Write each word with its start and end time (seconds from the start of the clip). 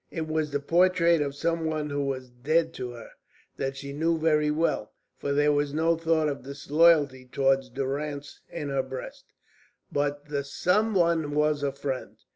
It 0.09 0.27
was 0.27 0.49
the 0.49 0.59
portrait 0.59 1.21
of 1.21 1.35
some 1.35 1.63
one 1.63 1.91
who 1.91 2.03
was 2.03 2.31
dead 2.31 2.73
to 2.73 2.89
her 2.93 3.11
that 3.57 3.77
she 3.77 3.93
knew 3.93 4.17
very 4.17 4.49
well, 4.49 4.93
for 5.19 5.31
there 5.31 5.51
was 5.51 5.75
no 5.75 5.95
thought 5.95 6.27
of 6.27 6.41
disloyalty 6.41 7.25
toward 7.31 7.61
Durrance 7.75 8.41
in 8.49 8.69
her 8.69 8.81
breast 8.81 9.25
but 9.91 10.25
the 10.25 10.43
some 10.43 10.95
one 10.95 11.35
was 11.35 11.61
a 11.61 11.71
friend. 11.71 12.17